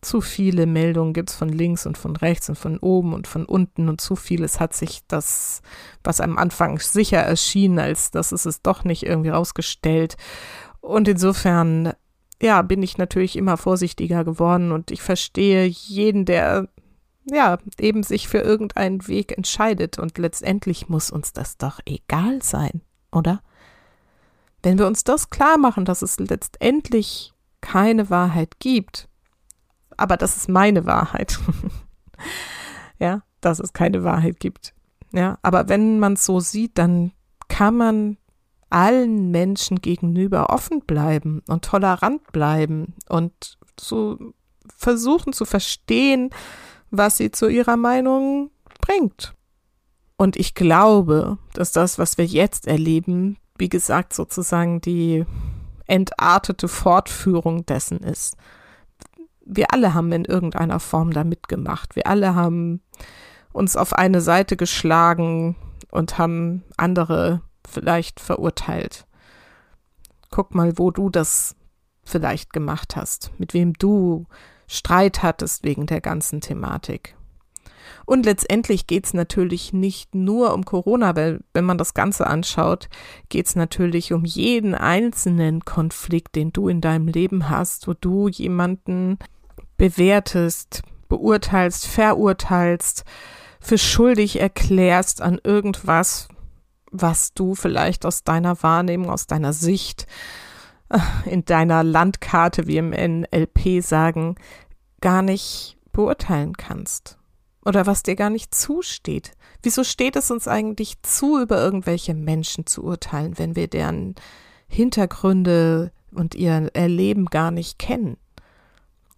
Zu 0.00 0.20
viele 0.20 0.66
Meldungen 0.66 1.12
gibt 1.12 1.30
es 1.30 1.36
von 1.36 1.48
links 1.48 1.86
und 1.86 1.96
von 1.96 2.16
rechts 2.16 2.48
und 2.48 2.56
von 2.56 2.78
oben 2.78 3.14
und 3.14 3.28
von 3.28 3.44
unten 3.44 3.88
und 3.88 4.00
zu 4.00 4.16
vieles 4.16 4.58
hat 4.58 4.74
sich 4.74 5.00
das, 5.06 5.62
was 6.02 6.20
am 6.20 6.38
Anfang 6.38 6.80
sicher 6.80 7.20
erschien, 7.20 7.78
als 7.78 8.10
dass 8.10 8.32
es 8.32 8.44
es 8.44 8.62
doch 8.62 8.82
nicht 8.82 9.04
irgendwie 9.04 9.30
rausgestellt. 9.30 10.16
Und 10.80 11.06
insofern, 11.06 11.92
ja, 12.42 12.62
bin 12.62 12.82
ich 12.82 12.98
natürlich 12.98 13.36
immer 13.36 13.56
vorsichtiger 13.56 14.24
geworden 14.24 14.72
und 14.72 14.90
ich 14.90 15.02
verstehe 15.02 15.66
jeden, 15.66 16.24
der 16.24 16.68
ja, 17.24 17.58
eben 17.78 18.02
sich 18.02 18.28
für 18.28 18.38
irgendeinen 18.38 19.06
Weg 19.06 19.36
entscheidet 19.36 19.98
und 19.98 20.18
letztendlich 20.18 20.88
muss 20.88 21.10
uns 21.10 21.32
das 21.32 21.56
doch 21.56 21.78
egal 21.86 22.42
sein, 22.42 22.82
oder? 23.12 23.40
Wenn 24.62 24.78
wir 24.78 24.86
uns 24.86 25.04
das 25.04 25.30
klar 25.30 25.58
machen, 25.58 25.84
dass 25.84 26.02
es 26.02 26.18
letztendlich 26.18 27.32
keine 27.60 28.10
Wahrheit 28.10 28.60
gibt, 28.60 29.08
aber 29.96 30.16
das 30.16 30.36
ist 30.36 30.48
meine 30.48 30.86
Wahrheit. 30.86 31.38
ja, 32.98 33.22
dass 33.40 33.58
es 33.58 33.72
keine 33.72 34.04
Wahrheit 34.04 34.40
gibt. 34.40 34.74
Ja, 35.12 35.38
aber 35.42 35.68
wenn 35.68 35.98
man 35.98 36.14
es 36.14 36.24
so 36.24 36.40
sieht, 36.40 36.78
dann 36.78 37.12
kann 37.48 37.76
man 37.76 38.16
allen 38.70 39.30
Menschen 39.30 39.82
gegenüber 39.82 40.50
offen 40.50 40.80
bleiben 40.80 41.42
und 41.46 41.64
tolerant 41.64 42.32
bleiben 42.32 42.94
und 43.08 43.58
zu 43.76 44.34
versuchen 44.76 45.32
zu 45.32 45.44
verstehen, 45.44 46.30
was 46.90 47.18
sie 47.18 47.30
zu 47.30 47.48
ihrer 47.48 47.76
Meinung 47.76 48.50
bringt. 48.80 49.34
Und 50.16 50.36
ich 50.36 50.54
glaube, 50.54 51.38
dass 51.52 51.72
das, 51.72 51.98
was 51.98 52.16
wir 52.16 52.24
jetzt 52.24 52.66
erleben, 52.66 53.36
wie 53.62 53.68
gesagt, 53.68 54.12
sozusagen 54.12 54.80
die 54.80 55.24
entartete 55.86 56.66
Fortführung 56.66 57.64
dessen 57.64 58.00
ist. 58.00 58.36
Wir 59.46 59.72
alle 59.72 59.94
haben 59.94 60.10
in 60.10 60.24
irgendeiner 60.24 60.80
Form 60.80 61.12
da 61.12 61.22
mitgemacht. 61.22 61.94
Wir 61.94 62.08
alle 62.08 62.34
haben 62.34 62.82
uns 63.52 63.76
auf 63.76 63.92
eine 63.92 64.20
Seite 64.20 64.56
geschlagen 64.56 65.54
und 65.92 66.18
haben 66.18 66.64
andere 66.76 67.42
vielleicht 67.64 68.18
verurteilt. 68.18 69.06
Guck 70.32 70.56
mal, 70.56 70.76
wo 70.76 70.90
du 70.90 71.08
das 71.08 71.54
vielleicht 72.02 72.52
gemacht 72.52 72.96
hast, 72.96 73.30
mit 73.38 73.54
wem 73.54 73.74
du 73.74 74.26
Streit 74.66 75.22
hattest 75.22 75.62
wegen 75.62 75.86
der 75.86 76.00
ganzen 76.00 76.40
Thematik. 76.40 77.14
Und 78.04 78.26
letztendlich 78.26 78.86
geht 78.86 79.06
es 79.06 79.14
natürlich 79.14 79.72
nicht 79.72 80.14
nur 80.14 80.54
um 80.54 80.64
Corona, 80.64 81.14
weil 81.16 81.40
wenn 81.54 81.64
man 81.64 81.78
das 81.78 81.94
Ganze 81.94 82.26
anschaut, 82.26 82.88
geht 83.28 83.46
es 83.46 83.56
natürlich 83.56 84.12
um 84.12 84.24
jeden 84.24 84.74
einzelnen 84.74 85.64
Konflikt, 85.64 86.34
den 86.34 86.52
du 86.52 86.68
in 86.68 86.80
deinem 86.80 87.08
Leben 87.08 87.48
hast, 87.48 87.88
wo 87.88 87.94
du 87.94 88.28
jemanden 88.28 89.18
bewertest, 89.76 90.82
beurteilst, 91.08 91.86
verurteilst, 91.86 93.04
für 93.60 93.78
schuldig 93.78 94.40
erklärst 94.40 95.22
an 95.22 95.40
irgendwas, 95.42 96.28
was 96.90 97.32
du 97.32 97.54
vielleicht 97.54 98.04
aus 98.04 98.24
deiner 98.24 98.62
Wahrnehmung, 98.62 99.10
aus 99.10 99.26
deiner 99.26 99.52
Sicht, 99.52 100.06
äh, 100.88 100.98
in 101.24 101.44
deiner 101.44 101.84
Landkarte, 101.84 102.66
wie 102.66 102.76
im 102.76 102.90
NLP 102.90 103.82
sagen, 103.82 104.34
gar 105.00 105.22
nicht 105.22 105.78
beurteilen 105.92 106.56
kannst 106.56 107.18
oder 107.64 107.86
was 107.86 108.02
dir 108.02 108.16
gar 108.16 108.30
nicht 108.30 108.54
zusteht. 108.54 109.32
Wieso 109.62 109.84
steht 109.84 110.16
es 110.16 110.30
uns 110.30 110.48
eigentlich 110.48 111.00
zu, 111.02 111.40
über 111.40 111.62
irgendwelche 111.62 112.14
Menschen 112.14 112.66
zu 112.66 112.82
urteilen, 112.82 113.38
wenn 113.38 113.56
wir 113.56 113.68
deren 113.68 114.14
Hintergründe 114.68 115.92
und 116.10 116.34
ihr 116.34 116.70
Erleben 116.74 117.26
gar 117.26 117.50
nicht 117.50 117.78
kennen? 117.78 118.16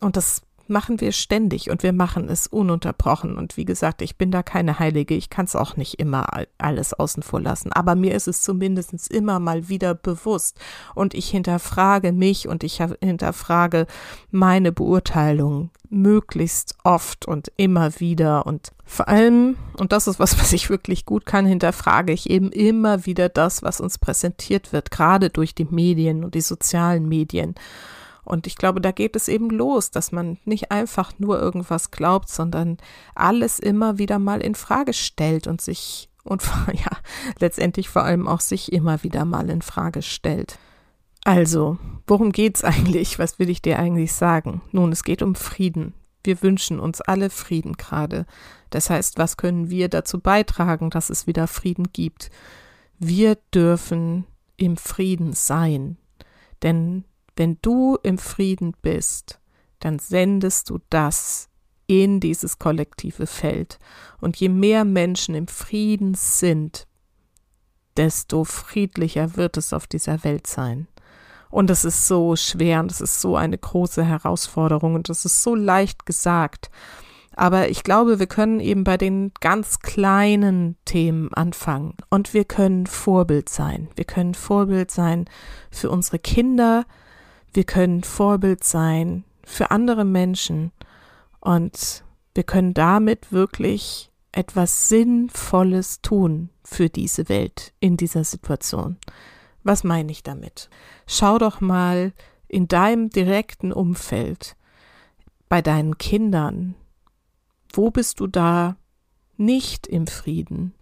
Und 0.00 0.16
das 0.16 0.42
machen 0.68 1.00
wir 1.00 1.12
ständig 1.12 1.70
und 1.70 1.82
wir 1.82 1.92
machen 1.92 2.28
es 2.28 2.46
ununterbrochen. 2.46 3.36
Und 3.36 3.56
wie 3.56 3.64
gesagt, 3.64 4.02
ich 4.02 4.16
bin 4.16 4.30
da 4.30 4.42
keine 4.42 4.78
Heilige, 4.78 5.14
ich 5.14 5.30
kann 5.30 5.44
es 5.44 5.56
auch 5.56 5.76
nicht 5.76 5.98
immer 6.00 6.26
alles 6.58 6.94
außen 6.94 7.22
vor 7.22 7.40
lassen. 7.40 7.72
Aber 7.72 7.94
mir 7.94 8.14
ist 8.14 8.28
es 8.28 8.42
zumindest 8.42 9.10
immer 9.10 9.40
mal 9.40 9.68
wieder 9.68 9.94
bewusst. 9.94 10.58
Und 10.94 11.14
ich 11.14 11.28
hinterfrage 11.28 12.12
mich 12.12 12.48
und 12.48 12.64
ich 12.64 12.82
hinterfrage 13.00 13.86
meine 14.30 14.72
Beurteilung 14.72 15.70
möglichst 15.90 16.74
oft 16.82 17.26
und 17.26 17.52
immer 17.56 18.00
wieder. 18.00 18.46
Und 18.46 18.72
vor 18.84 19.08
allem, 19.08 19.56
und 19.78 19.92
das 19.92 20.06
ist 20.06 20.18
was, 20.18 20.38
was 20.38 20.52
ich 20.52 20.70
wirklich 20.70 21.06
gut 21.06 21.24
kann, 21.24 21.46
hinterfrage 21.46 22.12
ich 22.12 22.28
eben 22.28 22.50
immer 22.50 23.06
wieder 23.06 23.28
das, 23.28 23.62
was 23.62 23.80
uns 23.80 23.98
präsentiert 23.98 24.72
wird, 24.72 24.90
gerade 24.90 25.30
durch 25.30 25.54
die 25.54 25.66
Medien 25.66 26.24
und 26.24 26.34
die 26.34 26.40
sozialen 26.40 27.08
Medien. 27.08 27.54
Und 28.24 28.46
ich 28.46 28.56
glaube, 28.56 28.80
da 28.80 28.90
geht 28.90 29.16
es 29.16 29.28
eben 29.28 29.50
los, 29.50 29.90
dass 29.90 30.12
man 30.12 30.38
nicht 30.44 30.70
einfach 30.70 31.12
nur 31.18 31.40
irgendwas 31.40 31.90
glaubt, 31.90 32.28
sondern 32.28 32.78
alles 33.14 33.58
immer 33.58 33.98
wieder 33.98 34.18
mal 34.18 34.40
in 34.40 34.54
Frage 34.54 34.92
stellt 34.92 35.46
und 35.46 35.60
sich 35.60 36.08
und 36.24 36.42
ja, 36.72 36.96
letztendlich 37.38 37.90
vor 37.90 38.02
allem 38.02 38.26
auch 38.26 38.40
sich 38.40 38.72
immer 38.72 39.02
wieder 39.02 39.26
mal 39.26 39.50
in 39.50 39.60
Frage 39.60 40.00
stellt. 40.00 40.58
Also, 41.22 41.78
worum 42.06 42.32
geht's 42.32 42.64
eigentlich? 42.64 43.18
Was 43.18 43.38
will 43.38 43.50
ich 43.50 43.62
dir 43.62 43.78
eigentlich 43.78 44.12
sagen? 44.14 44.62
Nun, 44.72 44.90
es 44.92 45.04
geht 45.04 45.22
um 45.22 45.34
Frieden. 45.34 45.94
Wir 46.22 46.42
wünschen 46.42 46.80
uns 46.80 47.02
alle 47.02 47.28
Frieden 47.28 47.74
gerade. 47.74 48.24
Das 48.70 48.88
heißt, 48.88 49.18
was 49.18 49.36
können 49.36 49.68
wir 49.68 49.88
dazu 49.88 50.18
beitragen, 50.18 50.88
dass 50.90 51.10
es 51.10 51.26
wieder 51.26 51.46
Frieden 51.46 51.92
gibt? 51.92 52.30
Wir 52.98 53.36
dürfen 53.54 54.24
im 54.56 54.76
Frieden 54.76 55.34
sein. 55.34 55.98
Denn 56.62 57.04
wenn 57.36 57.58
du 57.62 57.98
im 58.02 58.18
Frieden 58.18 58.74
bist, 58.82 59.40
dann 59.80 59.98
sendest 59.98 60.70
du 60.70 60.78
das 60.90 61.48
in 61.86 62.20
dieses 62.20 62.58
kollektive 62.58 63.26
Feld. 63.26 63.78
Und 64.20 64.36
je 64.36 64.48
mehr 64.48 64.84
Menschen 64.84 65.34
im 65.34 65.48
Frieden 65.48 66.14
sind, 66.14 66.86
desto 67.96 68.44
friedlicher 68.44 69.36
wird 69.36 69.56
es 69.56 69.72
auf 69.72 69.86
dieser 69.86 70.24
Welt 70.24 70.46
sein. 70.46 70.88
Und 71.50 71.70
es 71.70 71.84
ist 71.84 72.08
so 72.08 72.34
schwer 72.34 72.80
und 72.80 72.90
es 72.90 73.00
ist 73.00 73.20
so 73.20 73.36
eine 73.36 73.56
große 73.56 74.04
Herausforderung 74.04 74.94
und 74.94 75.08
es 75.08 75.24
ist 75.24 75.42
so 75.42 75.54
leicht 75.54 76.04
gesagt. 76.04 76.70
Aber 77.36 77.68
ich 77.68 77.82
glaube, 77.82 78.18
wir 78.18 78.26
können 78.26 78.60
eben 78.60 78.84
bei 78.84 78.96
den 78.96 79.32
ganz 79.40 79.80
kleinen 79.80 80.76
Themen 80.84 81.32
anfangen 81.34 81.94
und 82.10 82.32
wir 82.32 82.44
können 82.44 82.86
Vorbild 82.86 83.48
sein. 83.48 83.88
Wir 83.96 84.04
können 84.04 84.34
Vorbild 84.34 84.90
sein 84.90 85.26
für 85.70 85.90
unsere 85.90 86.18
Kinder, 86.18 86.86
wir 87.54 87.64
können 87.64 88.02
Vorbild 88.02 88.64
sein 88.64 89.24
für 89.44 89.70
andere 89.70 90.04
Menschen 90.04 90.72
und 91.40 92.04
wir 92.34 92.42
können 92.42 92.74
damit 92.74 93.32
wirklich 93.32 94.10
etwas 94.32 94.88
Sinnvolles 94.88 96.00
tun 96.02 96.50
für 96.64 96.88
diese 96.88 97.28
Welt 97.28 97.72
in 97.78 97.96
dieser 97.96 98.24
Situation. 98.24 98.96
Was 99.62 99.84
meine 99.84 100.10
ich 100.10 100.22
damit? 100.22 100.68
Schau 101.06 101.38
doch 101.38 101.60
mal 101.60 102.12
in 102.48 102.66
deinem 102.66 103.10
direkten 103.10 103.72
Umfeld, 103.72 104.56
bei 105.48 105.62
deinen 105.62 105.98
Kindern, 105.98 106.74
wo 107.72 107.90
bist 107.90 108.20
du 108.20 108.26
da 108.26 108.76
nicht 109.36 109.86
im 109.86 110.06
Frieden? 110.06 110.74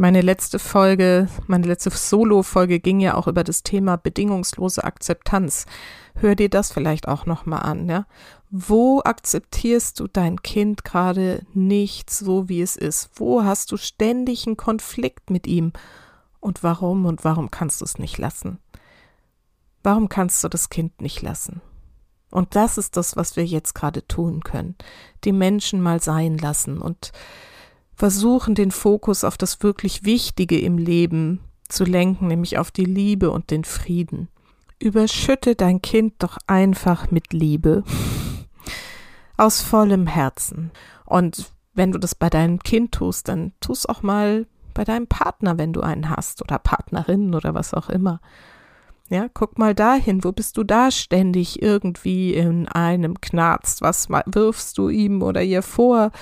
Meine 0.00 0.20
letzte 0.20 0.60
Folge, 0.60 1.28
meine 1.48 1.66
letzte 1.66 1.90
Solo-Folge 1.90 2.78
ging 2.78 3.00
ja 3.00 3.14
auch 3.14 3.26
über 3.26 3.42
das 3.42 3.64
Thema 3.64 3.96
bedingungslose 3.96 4.84
Akzeptanz. 4.84 5.66
Hör 6.14 6.36
dir 6.36 6.48
das 6.48 6.70
vielleicht 6.70 7.08
auch 7.08 7.26
nochmal 7.26 7.62
an, 7.62 7.88
ja? 7.88 8.06
Wo 8.48 9.02
akzeptierst 9.04 9.98
du 9.98 10.06
dein 10.06 10.40
Kind 10.40 10.84
gerade 10.84 11.44
nicht 11.52 12.10
so, 12.10 12.48
wie 12.48 12.62
es 12.62 12.76
ist? 12.76 13.10
Wo 13.16 13.42
hast 13.42 13.72
du 13.72 13.76
ständig 13.76 14.46
einen 14.46 14.56
Konflikt 14.56 15.30
mit 15.30 15.48
ihm? 15.48 15.72
Und 16.38 16.62
warum 16.62 17.04
und 17.04 17.24
warum 17.24 17.50
kannst 17.50 17.80
du 17.80 17.84
es 17.84 17.98
nicht 17.98 18.18
lassen? 18.18 18.60
Warum 19.82 20.08
kannst 20.08 20.44
du 20.44 20.48
das 20.48 20.70
Kind 20.70 21.00
nicht 21.00 21.22
lassen? 21.22 21.60
Und 22.30 22.54
das 22.54 22.78
ist 22.78 22.96
das, 22.96 23.16
was 23.16 23.34
wir 23.34 23.44
jetzt 23.44 23.74
gerade 23.74 24.06
tun 24.06 24.44
können. 24.44 24.76
Die 25.24 25.32
Menschen 25.32 25.82
mal 25.82 26.00
sein 26.00 26.38
lassen 26.38 26.80
und 26.80 27.10
versuchen, 27.98 28.54
den 28.54 28.70
Fokus 28.70 29.24
auf 29.24 29.36
das 29.36 29.60
wirklich 29.62 30.04
Wichtige 30.04 30.58
im 30.60 30.78
Leben 30.78 31.40
zu 31.68 31.82
lenken, 31.82 32.28
nämlich 32.28 32.56
auf 32.56 32.70
die 32.70 32.84
Liebe 32.84 33.32
und 33.32 33.50
den 33.50 33.64
Frieden. 33.64 34.28
Überschütte 34.78 35.56
dein 35.56 35.82
Kind 35.82 36.14
doch 36.20 36.38
einfach 36.46 37.10
mit 37.10 37.32
Liebe. 37.32 37.82
Aus 39.36 39.60
vollem 39.60 40.06
Herzen. 40.06 40.70
Und 41.06 41.50
wenn 41.74 41.90
du 41.90 41.98
das 41.98 42.14
bei 42.14 42.30
deinem 42.30 42.60
Kind 42.60 42.92
tust, 42.92 43.26
dann 43.26 43.52
tust 43.60 43.88
auch 43.88 44.02
mal 44.02 44.46
bei 44.74 44.84
deinem 44.84 45.08
Partner, 45.08 45.58
wenn 45.58 45.72
du 45.72 45.80
einen 45.80 46.08
hast, 46.08 46.40
oder 46.40 46.60
Partnerin 46.60 47.34
oder 47.34 47.54
was 47.54 47.74
auch 47.74 47.88
immer. 47.88 48.20
Ja, 49.08 49.26
guck 49.32 49.58
mal 49.58 49.74
dahin, 49.74 50.22
wo 50.22 50.30
bist 50.30 50.56
du 50.56 50.62
da 50.62 50.92
ständig 50.92 51.60
irgendwie 51.62 52.34
in 52.34 52.68
einem 52.68 53.20
Knarzt? 53.20 53.82
Was 53.82 54.08
wirfst 54.08 54.78
du 54.78 54.88
ihm 54.88 55.22
oder 55.22 55.42
ihr 55.42 55.62
vor? 55.62 56.12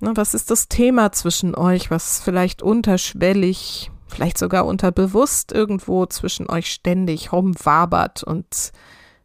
Na, 0.00 0.16
was 0.16 0.34
ist 0.34 0.50
das 0.50 0.68
Thema 0.68 1.10
zwischen 1.12 1.54
euch, 1.56 1.90
was 1.90 2.20
vielleicht 2.20 2.62
unterschwellig, 2.62 3.90
vielleicht 4.06 4.38
sogar 4.38 4.64
unterbewusst 4.64 5.50
irgendwo 5.52 6.06
zwischen 6.06 6.48
euch 6.48 6.70
ständig 6.70 7.32
rumwabert 7.32 8.22
und 8.22 8.72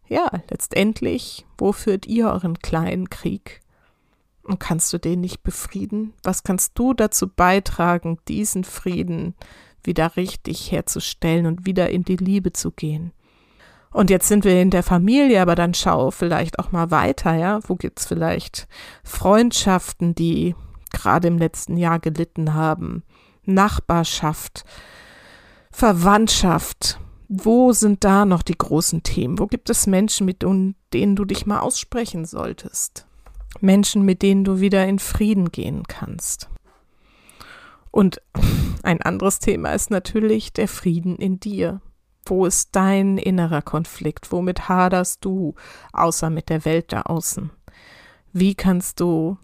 ja, 0.07 0.29
letztendlich, 0.49 1.45
wo 1.57 1.71
führt 1.71 2.05
ihr 2.05 2.27
euren 2.27 2.59
kleinen 2.59 3.09
Krieg? 3.09 3.61
Und 4.43 4.59
kannst 4.59 4.91
du 4.91 4.97
den 4.97 5.21
nicht 5.21 5.41
befrieden? 5.41 6.13
Was 6.21 6.43
kannst 6.43 6.73
du 6.75 6.93
dazu 6.93 7.27
beitragen, 7.29 8.17
diesen 8.27 8.65
Frieden 8.65 9.35
wieder 9.83 10.17
richtig 10.17 10.71
herzustellen 10.71 11.45
und 11.45 11.65
wieder 11.65 11.89
in 11.89 12.03
die 12.03 12.17
Liebe 12.17 12.51
zu 12.51 12.71
gehen? 12.71 13.13
Und 13.93 14.09
jetzt 14.09 14.27
sind 14.27 14.43
wir 14.43 14.61
in 14.61 14.71
der 14.71 14.83
Familie, 14.83 15.41
aber 15.41 15.55
dann 15.55 15.73
schau 15.73 16.11
vielleicht 16.11 16.59
auch 16.59 16.71
mal 16.71 16.91
weiter, 16.91 17.35
ja. 17.35 17.59
Wo 17.67 17.75
gibt's 17.75 18.05
vielleicht 18.05 18.67
Freundschaften, 19.03 20.15
die 20.15 20.55
gerade 20.91 21.27
im 21.27 21.37
letzten 21.37 21.77
Jahr 21.77 21.99
gelitten 21.99 22.55
haben? 22.55 23.03
Nachbarschaft, 23.45 24.65
Verwandtschaft. 25.71 26.99
Wo 27.29 27.71
sind 27.71 28.03
da 28.03 28.25
noch 28.25 28.41
die 28.41 28.57
großen 28.57 29.03
Themen? 29.03 29.39
Wo 29.39 29.47
gibt 29.47 29.69
es 29.69 29.87
Menschen, 29.87 30.25
mit 30.25 30.41
denen 30.43 31.15
du 31.15 31.25
dich 31.25 31.45
mal 31.45 31.59
aussprechen 31.59 32.25
solltest? 32.25 33.07
Menschen, 33.61 34.03
mit 34.03 34.21
denen 34.21 34.43
du 34.43 34.59
wieder 34.59 34.85
in 34.85 34.99
Frieden 34.99 35.51
gehen 35.51 35.83
kannst. 35.87 36.49
Und 37.91 38.21
ein 38.81 39.01
anderes 39.01 39.39
Thema 39.39 39.69
ist 39.73 39.91
natürlich 39.91 40.51
der 40.53 40.67
Frieden 40.67 41.15
in 41.15 41.39
dir. 41.39 41.81
Wo 42.25 42.45
ist 42.45 42.75
dein 42.75 43.17
innerer 43.17 43.61
Konflikt? 43.61 44.31
Womit 44.31 44.69
haderst 44.69 45.25
du, 45.25 45.55
außer 45.91 46.29
mit 46.29 46.49
der 46.49 46.63
Welt 46.65 46.93
da 46.93 47.01
außen? 47.01 47.51
Wie 48.31 48.55
kannst 48.55 48.99
du 48.99 49.37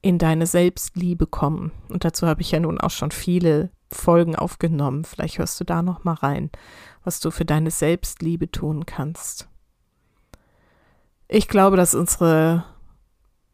in 0.00 0.18
deine 0.18 0.46
Selbstliebe 0.46 1.26
kommen? 1.26 1.72
Und 1.88 2.04
dazu 2.04 2.26
habe 2.26 2.40
ich 2.40 2.50
ja 2.50 2.60
nun 2.60 2.80
auch 2.80 2.90
schon 2.90 3.10
viele 3.10 3.70
Folgen 3.90 4.36
aufgenommen. 4.36 5.04
Vielleicht 5.04 5.38
hörst 5.38 5.60
du 5.60 5.64
da 5.64 5.82
noch 5.82 6.04
mal 6.04 6.14
rein, 6.14 6.50
was 7.04 7.20
du 7.20 7.30
für 7.30 7.44
deine 7.44 7.70
Selbstliebe 7.70 8.50
tun 8.50 8.86
kannst. 8.86 9.48
Ich 11.28 11.48
glaube, 11.48 11.76
dass 11.76 11.94
unsere 11.94 12.64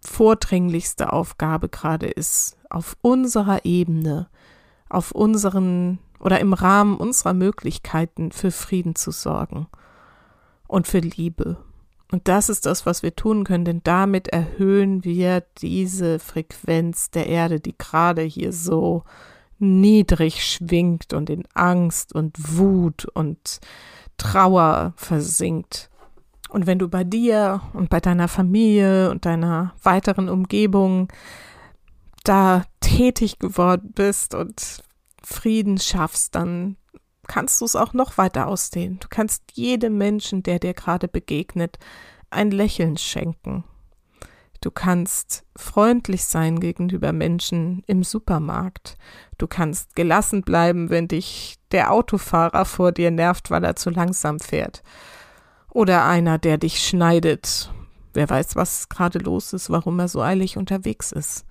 vordringlichste 0.03 1.13
Aufgabe 1.13 1.69
gerade 1.69 2.09
ist, 2.09 2.57
auf 2.71 2.97
unserer 3.03 3.65
Ebene, 3.65 4.29
auf 4.89 5.13
unseren 5.13 5.99
oder 6.21 6.39
im 6.41 6.53
Rahmen 6.53 6.97
unserer 6.97 7.35
Möglichkeiten 7.35 8.31
für 8.31 8.51
Frieden 8.51 8.95
zu 8.95 9.11
sorgen 9.11 9.67
und 10.69 10.87
für 10.87 11.01
Liebe. 11.01 11.57
Und 12.13 12.29
das 12.29 12.49
ist 12.49 12.67
das, 12.67 12.87
was 12.87 13.03
wir 13.03 13.15
tun 13.15 13.45
können, 13.45 13.65
denn 13.65 13.81
damit 13.85 14.29
erhöhen 14.29 15.05
wir 15.05 15.43
diese 15.59 16.19
Frequenz 16.19 17.11
der 17.11 17.27
Erde, 17.27 17.61
die 17.61 17.77
gerade 17.77 18.23
hier 18.23 18.53
so 18.53 19.05
niedrig 19.59 20.45
schwingt 20.45 21.13
und 21.13 21.31
in 21.31 21.45
Angst 21.55 22.15
und 22.15 22.57
Wut 22.57 23.05
und 23.05 23.61
Trauer 24.17 24.93
versinkt. 24.97 25.89
Und 26.49 26.67
wenn 26.67 26.81
du 26.81 26.89
bei 26.89 27.05
dir 27.05 27.63
und 27.75 27.91
bei 27.91 28.01
deiner 28.01 28.27
Familie 28.27 29.11
und 29.11 29.25
deiner 29.25 29.73
weiteren 29.83 30.29
Umgebung 30.29 31.09
da 32.25 32.65
tätig 32.81 33.39
geworden 33.39 33.93
bist 33.95 34.35
und 34.35 34.83
Frieden 35.23 35.79
schaffst, 35.79 36.35
dann 36.35 36.77
kannst 37.27 37.61
du 37.61 37.65
es 37.65 37.77
auch 37.77 37.93
noch 37.93 38.19
weiter 38.19 38.47
ausdehnen. 38.47 38.99
Du 39.01 39.09
kannst 39.09 39.43
jedem 39.53 39.99
Menschen, 39.99 40.43
der 40.43 40.59
dir 40.59 40.75
gerade 40.75 41.09
begegnet, 41.09 41.79
ein 42.31 42.51
Lächeln 42.51 42.97
schenken. 42.97 43.65
Du 44.61 44.71
kannst 44.71 45.45
freundlich 45.57 46.25
sein 46.25 46.61
gegenüber 46.61 47.13
Menschen 47.13 47.83
im 47.87 48.05
Supermarkt. 48.05 48.97
Du 49.39 49.47
kannst 49.47 49.97
gelassen 49.97 50.43
bleiben, 50.43 50.91
wenn 50.91 51.09
dich 51.09 51.57
der 51.73 51.93
Autofahrer 51.93 52.67
vor 52.67 52.93
dir 52.93 53.11
nervt, 53.11 53.51
weil 53.51 53.65
er 53.65 53.77
zu 53.77 53.89
langsam 53.89 54.39
fährt. 54.39 54.83
Oder 55.71 56.05
einer, 56.05 56.37
der 56.37 56.59
dich 56.59 56.87
schneidet. 56.87 57.73
Wer 58.13 58.29
weiß, 58.29 58.57
was 58.57 58.89
gerade 58.89 59.21
los 59.21 59.53
ist, 59.53 59.71
warum 59.71 59.99
er 59.99 60.09
so 60.09 60.21
eilig 60.21 60.59
unterwegs 60.59 61.13
ist. 61.13 61.47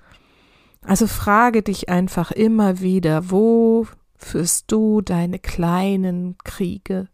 Also 0.81 1.07
frage 1.07 1.61
dich 1.61 1.89
einfach 1.89 2.31
immer 2.31 2.79
wieder, 2.79 3.31
wo 3.31 3.87
führst 4.17 4.71
du 4.71 5.01
deine 5.01 5.39
kleinen 5.39 6.37
Kriege 6.43 7.07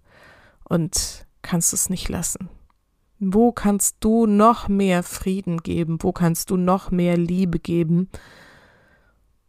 und 0.64 1.26
kannst 1.42 1.74
es 1.74 1.90
nicht 1.90 2.10
lassen? 2.10 2.50
Wo 3.20 3.52
kannst 3.52 3.98
du 4.02 4.26
noch 4.26 4.68
mehr 4.68 5.02
Frieden 5.02 5.58
geben? 5.60 5.98
Wo 6.02 6.12
kannst 6.12 6.50
du 6.50 6.58
noch 6.58 6.92
mehr 6.92 7.18
Liebe 7.18 7.60
geben? 7.60 8.10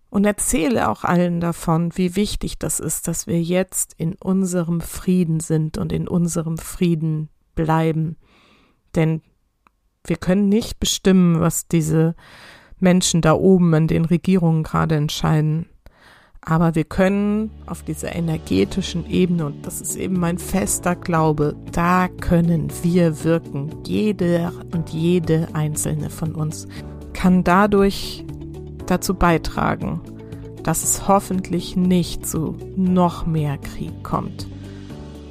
Und 0.08 0.24
erzähle 0.24 0.88
auch 0.88 1.04
allen 1.04 1.40
davon, 1.40 1.90
wie 1.96 2.16
wichtig 2.16 2.58
das 2.58 2.80
ist, 2.80 3.08
dass 3.08 3.26
wir 3.26 3.42
jetzt 3.42 3.94
in 3.98 4.14
unserem 4.14 4.80
Frieden 4.80 5.40
sind 5.40 5.78
und 5.78 5.92
in 5.92 6.08
unserem 6.08 6.58
Frieden 6.58 7.28
bleiben. 7.54 8.16
Denn 8.94 9.20
wir 10.04 10.16
können 10.16 10.48
nicht 10.48 10.78
bestimmen, 10.78 11.40
was 11.40 11.66
diese 11.66 12.14
Menschen 12.78 13.20
da 13.20 13.34
oben 13.34 13.72
in 13.74 13.86
den 13.86 14.04
Regierungen 14.04 14.62
gerade 14.62 14.96
entscheiden. 14.96 15.66
Aber 16.40 16.74
wir 16.74 16.84
können 16.84 17.50
auf 17.66 17.82
dieser 17.82 18.14
energetischen 18.14 19.04
Ebene, 19.10 19.46
und 19.46 19.66
das 19.66 19.80
ist 19.80 19.96
eben 19.96 20.20
mein 20.20 20.38
fester 20.38 20.94
Glaube, 20.94 21.56
da 21.72 22.08
können 22.08 22.70
wir 22.82 23.24
wirken. 23.24 23.70
Jeder 23.84 24.52
und 24.72 24.90
jede 24.90 25.48
einzelne 25.54 26.08
von 26.08 26.34
uns 26.34 26.68
kann 27.12 27.42
dadurch 27.42 28.24
dazu 28.86 29.14
beitragen, 29.14 30.00
dass 30.62 30.84
es 30.84 31.08
hoffentlich 31.08 31.74
nicht 31.76 32.26
zu 32.26 32.56
noch 32.76 33.26
mehr 33.26 33.58
Krieg 33.58 34.04
kommt 34.04 34.46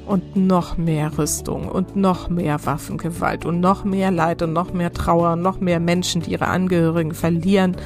und 0.06 0.36
noch 0.36 0.76
mehr 0.76 1.18
Rüstung 1.18 1.68
und 1.68 1.96
noch 1.96 2.28
mehr 2.30 2.64
Waffengewalt 2.64 3.44
und 3.44 3.60
noch 3.60 3.84
mehr 3.84 4.10
Leid 4.10 4.40
und 4.42 4.52
noch 4.52 4.72
mehr 4.72 4.92
Trauer 4.92 5.32
und 5.32 5.42
noch 5.42 5.60
mehr 5.60 5.80
Menschen, 5.80 6.22
die 6.22 6.32
ihre 6.32 6.46
Angehörigen 6.46 7.12
verlieren 7.12 7.76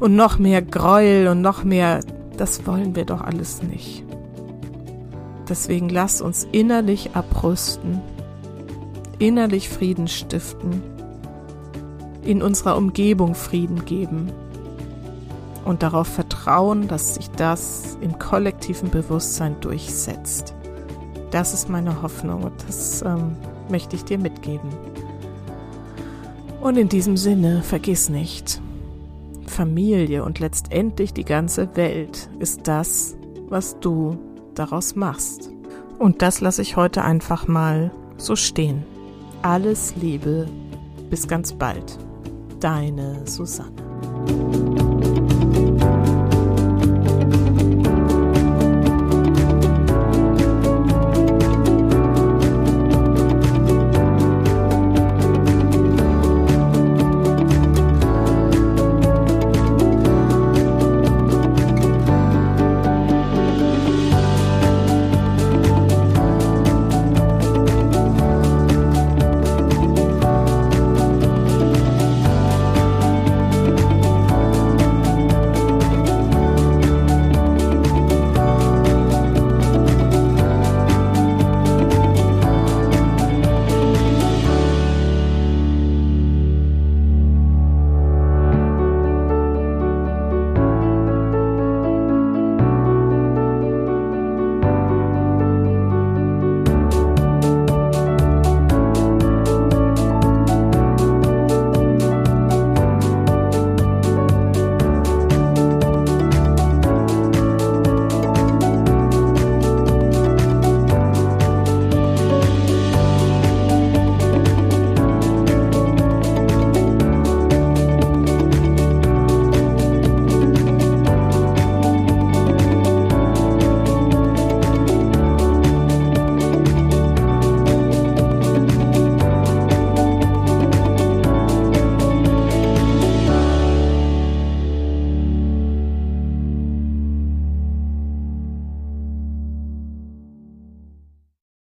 und 0.00 0.16
noch 0.16 0.38
mehr 0.38 0.62
Gräuel 0.62 1.28
und 1.28 1.42
noch 1.42 1.62
mehr, 1.62 2.00
das 2.36 2.66
wollen 2.66 2.96
wir 2.96 3.04
doch 3.04 3.20
alles 3.20 3.62
nicht. 3.62 4.02
Deswegen 5.48 5.88
lasst 5.88 6.22
uns 6.22 6.48
innerlich 6.52 7.10
abrüsten, 7.14 8.00
innerlich 9.18 9.68
Frieden 9.68 10.08
stiften, 10.08 10.82
in 12.24 12.42
unserer 12.42 12.76
Umgebung 12.76 13.34
Frieden 13.34 13.84
geben 13.84 14.32
und 15.64 15.82
darauf 15.82 16.08
vertrauen, 16.08 16.88
dass 16.88 17.14
sich 17.14 17.30
das 17.30 17.96
im 18.00 18.18
kollektiven 18.18 18.90
Bewusstsein 18.90 19.56
durchsetzt. 19.60 20.54
Das 21.30 21.54
ist 21.54 21.68
meine 21.68 22.02
Hoffnung 22.02 22.44
und 22.44 22.54
das 22.66 23.02
ähm, 23.02 23.36
möchte 23.68 23.96
ich 23.96 24.04
dir 24.04 24.18
mitgeben. 24.18 24.70
Und 26.60 26.76
in 26.76 26.88
diesem 26.88 27.16
Sinne, 27.16 27.62
vergiss 27.62 28.08
nicht, 28.08 28.60
Familie 29.46 30.24
und 30.24 30.38
letztendlich 30.38 31.12
die 31.12 31.24
ganze 31.24 31.76
Welt 31.76 32.28
ist 32.38 32.68
das, 32.68 33.16
was 33.48 33.78
du 33.80 34.18
daraus 34.54 34.96
machst. 34.96 35.50
Und 35.98 36.22
das 36.22 36.40
lasse 36.40 36.62
ich 36.62 36.76
heute 36.76 37.02
einfach 37.02 37.48
mal 37.48 37.90
so 38.16 38.36
stehen. 38.36 38.84
Alles 39.42 39.94
Liebe, 39.96 40.46
bis 41.08 41.28
ganz 41.28 41.52
bald. 41.52 41.98
Deine 42.60 43.26
Susanne. 43.26 44.75